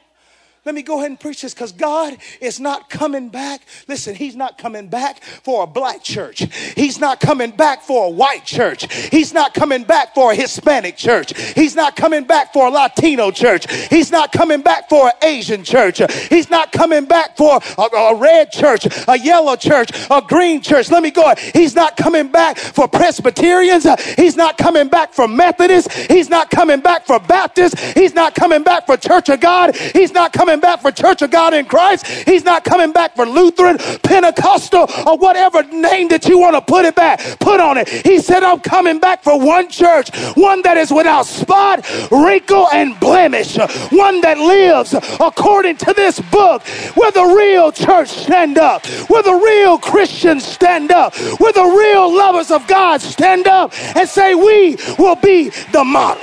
[0.67, 3.61] Let me go ahead and preach this because God is not coming back.
[3.87, 6.45] Listen, He's not coming back for a black church.
[6.75, 8.93] He's not coming back for a white church.
[8.93, 11.41] He's not coming back for a Hispanic church.
[11.53, 13.73] He's not coming back for a Latino church.
[13.91, 16.03] He's not coming back for an Asian church.
[16.31, 20.91] He's not coming back for a, a red church, a yellow church, a green church.
[20.91, 21.31] Let me go.
[21.31, 21.39] Ahead.
[21.55, 23.87] He's not coming back for Presbyterians.
[24.17, 25.95] He's not coming back for Methodists.
[26.07, 27.81] He's not coming back for Baptists.
[27.93, 29.77] He's not coming back for Church of God.
[29.77, 32.07] He's not coming coming back for Church of God in Christ.
[32.07, 36.87] He's not coming back for Lutheran, Pentecostal, or whatever name that you want to put
[36.87, 37.88] it back, put on it.
[37.88, 42.99] He said, I'm coming back for one church, one that is without spot, wrinkle, and
[42.99, 43.59] blemish,
[43.90, 46.62] one that lives according to this book,
[46.95, 52.14] where the real church stand up, where the real Christians stand up, where the real
[52.16, 56.23] lovers of God stand up and say, We will be the model.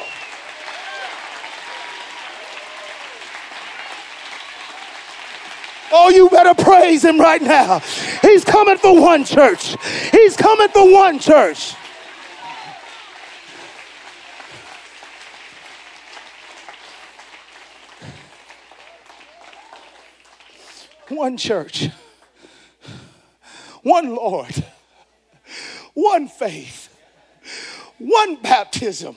[5.96, 7.78] Oh, you better praise him right now.
[8.24, 9.76] He's coming for one church.
[10.12, 11.76] He's coming for one church.
[21.10, 21.90] One church,
[23.84, 24.66] one Lord,
[25.94, 26.90] one faith,
[28.00, 29.16] one baptism.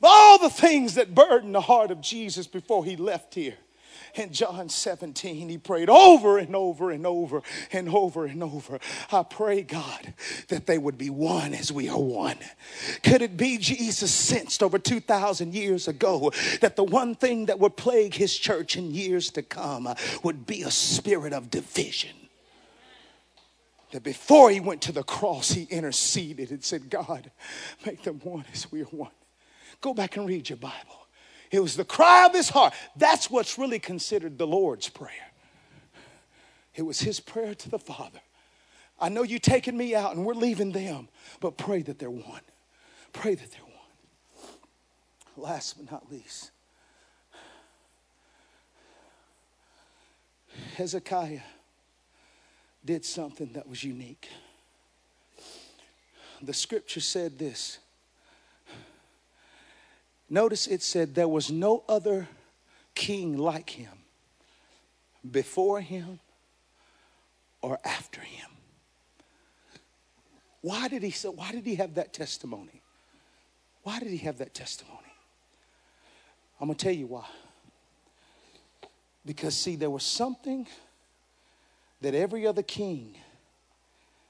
[0.00, 3.56] All the things that burdened the heart of Jesus before he left here,
[4.14, 8.78] in John 17, he prayed over and over and over and over and over.
[9.10, 10.14] I pray, God,
[10.48, 12.38] that they would be one as we are one.
[13.02, 17.76] Could it be Jesus sensed over 2,000 years ago that the one thing that would
[17.76, 19.88] plague his church in years to come
[20.22, 22.10] would be a spirit of division?
[23.92, 27.30] that before he went to the cross, he interceded and said, God,
[27.86, 29.12] make them one as we are one.
[29.80, 31.01] Go back and read your Bible.
[31.52, 32.72] It was the cry of his heart.
[32.96, 35.30] That's what's really considered the Lord's Prayer.
[36.74, 38.20] It was his prayer to the Father.
[38.98, 41.08] I know you're taking me out and we're leaving them,
[41.40, 42.40] but pray that they're one.
[43.12, 43.72] Pray that they're one.
[45.36, 46.50] Last but not least,
[50.76, 51.40] Hezekiah
[52.84, 54.28] did something that was unique.
[56.40, 57.78] The scripture said this
[60.32, 62.26] Notice it said there was no other
[62.94, 63.92] king like him
[65.30, 66.20] before him
[67.60, 68.48] or after him.
[70.62, 72.80] Why did he say, why did he have that testimony?
[73.82, 74.96] Why did he have that testimony?
[76.58, 77.26] I'm going to tell you why.
[79.26, 80.66] Because see there was something
[82.00, 83.16] that every other king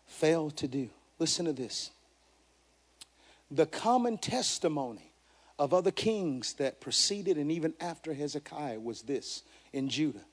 [0.09, 0.91] failed to do.
[1.21, 1.93] Listen to this.
[3.53, 5.12] The common testimony
[5.63, 10.25] of other kings that preceded and even after Hezekiah was this in Judah.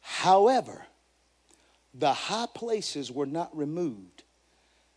[0.00, 0.84] However,
[1.94, 4.24] the high places were not removed.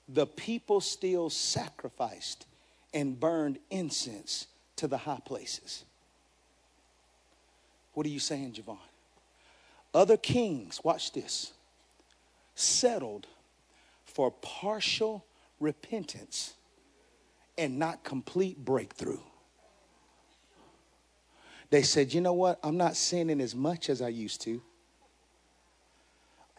[0.09, 2.47] The people still sacrificed
[2.91, 5.83] and burned incense to the high places.
[7.93, 8.79] What are you saying, Javon?
[9.93, 11.53] Other kings, watch this,
[12.55, 13.27] settled
[14.05, 15.23] for partial
[15.59, 16.55] repentance
[17.57, 19.19] and not complete breakthrough.
[21.69, 22.59] They said, you know what?
[22.63, 24.61] I'm not sinning as much as I used to.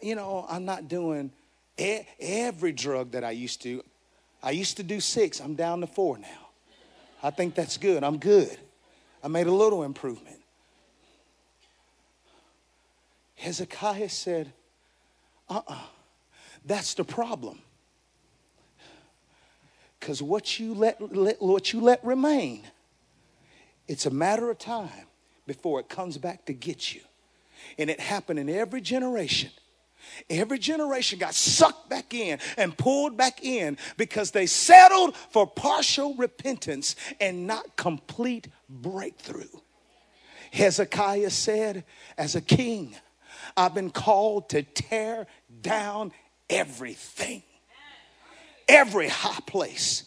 [0.01, 1.31] You know, I'm not doing
[1.77, 3.83] every drug that I used to.
[4.41, 6.49] I used to do six, I'm down to four now.
[7.21, 8.03] I think that's good.
[8.03, 8.57] I'm good.
[9.23, 10.41] I made a little improvement.
[13.35, 14.51] Hezekiah said,
[15.49, 15.79] uh uh-uh, uh,
[16.65, 17.59] that's the problem.
[20.03, 22.63] Because what you let, let, what you let remain,
[23.87, 25.07] it's a matter of time
[25.47, 26.99] before it comes back to get you.
[27.77, 29.51] And it happened in every generation.
[30.29, 36.15] Every generation got sucked back in and pulled back in because they settled for partial
[36.15, 39.47] repentance and not complete breakthrough.
[40.51, 41.85] Hezekiah said,
[42.17, 42.93] as a king,
[43.55, 45.27] I've been called to tear
[45.61, 46.11] down
[46.49, 47.43] everything,
[48.67, 50.03] every high place,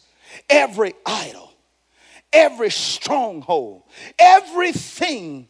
[0.49, 1.53] every idol,
[2.31, 3.83] every stronghold,
[4.19, 5.47] everything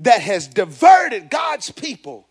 [0.00, 2.26] that has diverted God's people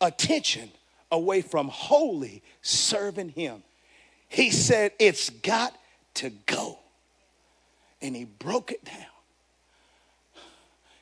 [0.00, 0.70] attention
[1.10, 3.62] away from wholly serving Him.
[4.28, 5.74] He said, It's got
[6.14, 6.78] to go.
[8.02, 8.94] And He broke it down.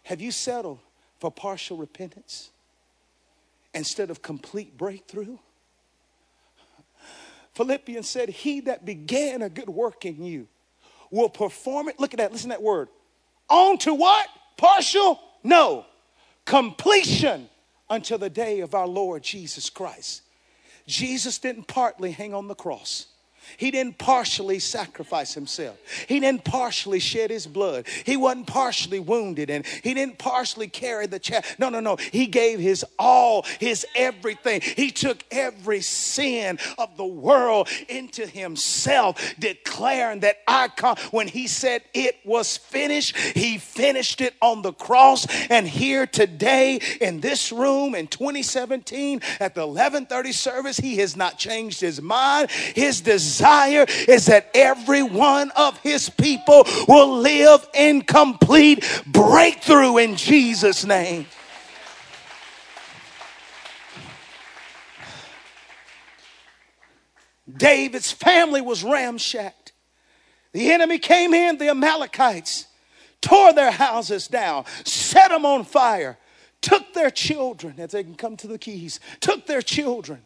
[0.05, 0.79] Have you settled
[1.19, 2.51] for partial repentance
[3.73, 5.39] instead of complete breakthrough?
[7.55, 10.49] Philippians said, He that began a good work in you
[11.11, 12.01] will perform it.
[12.01, 12.89] Look at that, listen to that word.
[13.49, 14.29] On to what?
[14.57, 15.21] Partial?
[15.43, 15.87] No.
[16.45, 17.49] Completion
[17.89, 20.23] until the day of our Lord Jesus Christ.
[20.87, 23.07] Jesus didn't partly hang on the cross.
[23.57, 25.79] He didn't partially sacrifice himself.
[26.09, 27.87] He didn't partially shed his blood.
[28.05, 31.43] He wasn't partially wounded and he didn't partially carry the chair.
[31.59, 31.97] No, no, no.
[31.97, 34.61] He gave his all, his everything.
[34.61, 40.97] He took every sin of the world into himself, declaring that I come.
[41.11, 45.27] When he said it was finished, he finished it on the cross.
[45.51, 51.39] And here today in this room in 2017 at the 1130 service, he has not
[51.39, 52.51] changed his mind.
[52.51, 59.97] His desire desire is that every one of his people will live in complete breakthrough
[59.97, 61.27] in Jesus' name.
[67.57, 69.73] David's family was ramshacked.
[70.53, 72.67] The enemy came in, the Amalekites,
[73.21, 76.19] tore their houses down, set them on fire,
[76.61, 80.23] took their children, as they can come to the keys, took their children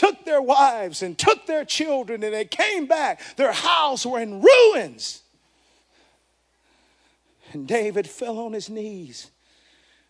[0.00, 3.20] took their wives and took their children and they came back.
[3.36, 5.20] Their house were in ruins.
[7.52, 9.30] And David fell on his knees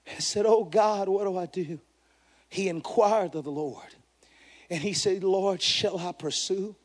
[0.07, 1.80] and said, Oh God, what do I do?
[2.49, 3.88] He inquired of the Lord.
[4.70, 6.76] And he said, Lord, shall I pursue?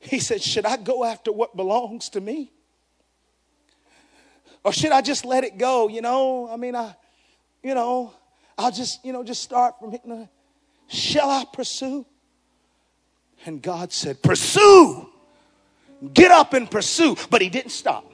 [0.00, 2.50] He said, Should I go after what belongs to me?
[4.64, 5.86] Or should I just let it go?
[5.86, 6.96] You know, I mean, I,
[7.62, 8.12] you know,
[8.56, 10.28] I'll just, you know, just start from hitting
[10.88, 12.06] Shall I pursue?
[13.46, 15.08] And God said, Pursue.
[16.12, 17.16] Get up and pursue.
[17.30, 18.10] But he didn't stop.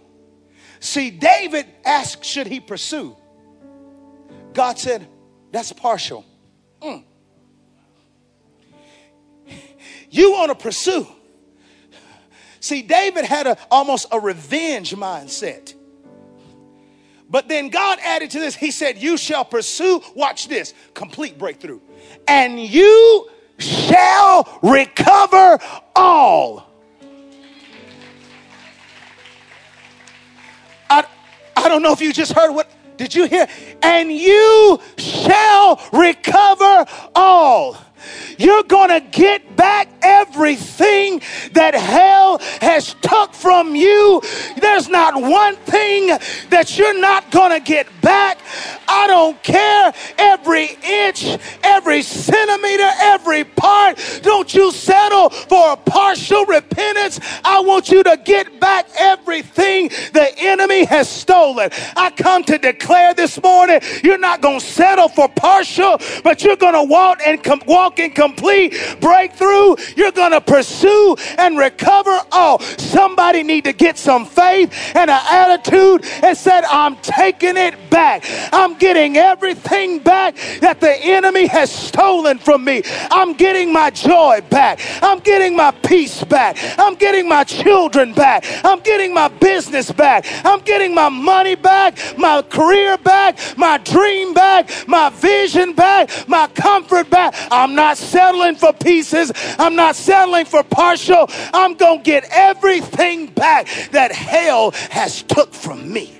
[0.80, 3.16] See, David asked, Should he pursue?
[4.52, 5.06] God said,
[5.52, 6.24] That's partial.
[6.82, 7.04] Mm.
[10.10, 11.06] You want to pursue.
[12.60, 15.74] See, David had a, almost a revenge mindset.
[17.28, 21.80] But then God added to this, He said, You shall pursue, watch this, complete breakthrough
[22.26, 25.58] and you shall recover
[25.94, 26.70] all.
[30.90, 31.06] I,
[31.56, 33.48] I don't know if you just heard what did you hear?
[33.82, 37.76] And you shall recover all.
[38.38, 41.20] You're going to get back everything
[41.52, 44.20] that hell has took from you.
[44.60, 46.08] There's not one thing
[46.50, 48.38] that you're not going to get back.
[48.88, 53.98] I don't care every inch, every centimeter, every part.
[54.22, 57.20] Don't you settle for a partial repentance.
[57.44, 61.70] I want you to get back everything the enemy has stolen.
[61.96, 66.56] I come to declare this morning you're not going to settle for partial, but you're
[66.56, 69.76] going to walk and com- walk in complete breakthrough.
[69.96, 72.60] You're going to pursue and recover all.
[72.60, 78.24] Somebody need to get some faith and an attitude and said, I'm taking it back.
[78.52, 82.82] I'm getting everything back that the enemy has stolen from me.
[83.10, 84.80] I'm getting my joy back.
[85.02, 86.56] I'm getting my peace back.
[86.78, 88.44] I'm getting my children back.
[88.64, 90.26] I'm getting my business back.
[90.44, 96.46] I'm getting my money back, my career back, my dream back, my vision back, my
[96.48, 97.34] comfort back.
[97.50, 99.32] I'm not settling for pieces.
[99.58, 101.26] I'm not settling for partial.
[101.52, 106.14] I'm going to get everything back that hell has took from me.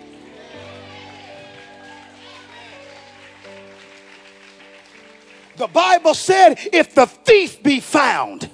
[5.56, 8.50] The Bible said, if the thief be found,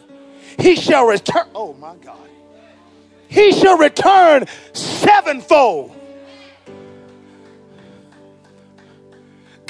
[0.59, 1.49] he shall return.
[1.55, 2.29] Oh my God.
[3.29, 5.97] He shall return sevenfold.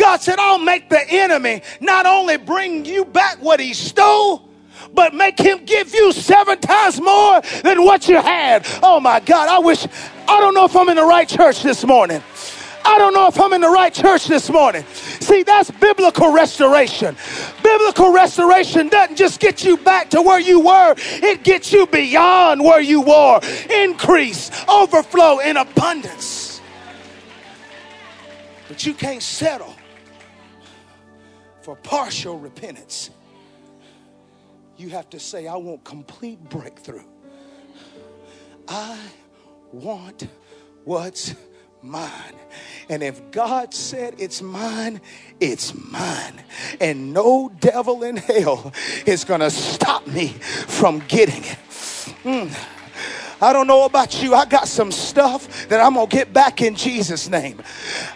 [0.01, 4.49] God said, I'll make the enemy not only bring you back what he stole,
[4.95, 8.67] but make him give you seven times more than what you had.
[8.83, 9.87] Oh my God, I wish,
[10.27, 12.23] I don't know if I'm in the right church this morning.
[12.83, 14.85] I don't know if I'm in the right church this morning.
[14.87, 17.15] See, that's biblical restoration.
[17.63, 22.65] Biblical restoration doesn't just get you back to where you were, it gets you beyond
[22.65, 23.41] where you were.
[23.69, 26.63] Increase, overflow, in abundance.
[28.67, 29.77] But you can't settle
[31.71, 33.11] for partial repentance.
[34.77, 37.05] You have to say, I want complete breakthrough.
[38.67, 38.99] I
[39.71, 40.27] want
[40.83, 41.37] what's
[41.81, 42.35] mine.
[42.89, 45.01] And if God said it's mine,
[45.39, 46.43] it's mine.
[46.81, 48.73] And no devil in hell
[49.07, 51.59] is going to stop me from getting it.
[52.25, 52.80] Mm.
[53.41, 54.35] I don't know about you.
[54.35, 57.63] I got some stuff that I'm going to get back in Jesus' name.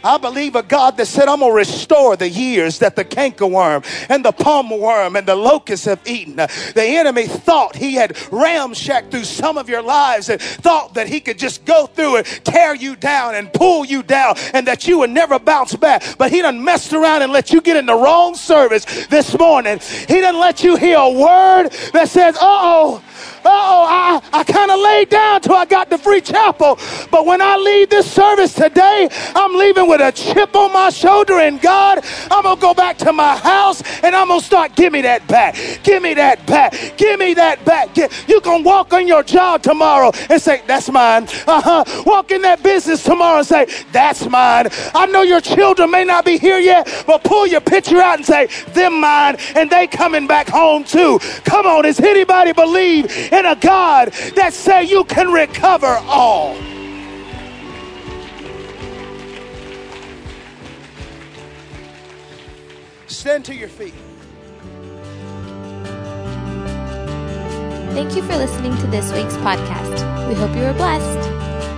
[0.03, 3.85] I believe a God that said, I'm going to restore the years that the cankerworm
[4.09, 6.37] and the palm worm and the locust have eaten.
[6.37, 11.21] The enemy thought he had ramshacked through some of your lives and thought that he
[11.21, 14.99] could just go through and tear you down and pull you down and that you
[14.99, 16.03] would never bounce back.
[16.19, 19.79] But he done messed around and let you get in the wrong service this morning.
[20.09, 23.05] He done let you hear a word that says, uh oh,
[23.45, 26.79] oh, I, I kind of laid down till I got to Free Chapel.
[27.11, 31.35] But when I leave this service today, I'm leaving with a chip on my shoulder.
[31.35, 34.75] And God, I'm going to go back to my house and I'm going to start,
[34.75, 35.57] give me that back.
[35.83, 36.75] Give me that back.
[36.97, 37.97] Give me that back.
[38.29, 41.25] You can walk on your job tomorrow and say, that's mine.
[41.47, 41.85] Uh-huh.
[42.07, 44.69] Walk in that business tomorrow and say, that's mine.
[44.95, 48.27] I know your children may not be here yet, but pull your picture out and
[48.27, 49.37] say, them mine.
[49.55, 51.19] And they coming back home too.
[51.45, 51.85] Come on.
[51.85, 56.55] Does anybody believe in a God that say you can recover all.
[63.07, 63.95] Stand to your feet.
[67.95, 70.29] Thank you for listening to this week's podcast.
[70.29, 71.74] We hope you were blessed.